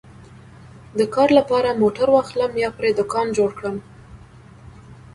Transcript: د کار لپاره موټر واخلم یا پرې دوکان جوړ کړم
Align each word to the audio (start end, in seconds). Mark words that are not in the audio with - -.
د 0.99 1.01
کار 1.15 1.29
لپاره 1.39 1.79
موټر 1.81 2.07
واخلم 2.11 2.51
یا 2.63 2.69
پرې 2.77 2.91
دوکان 2.99 3.27
جوړ 3.37 3.49
کړم 3.57 3.77